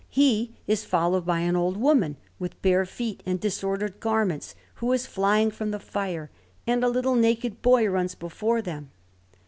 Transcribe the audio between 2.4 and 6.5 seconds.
bare feet and disordered garments, who is flying from the fire;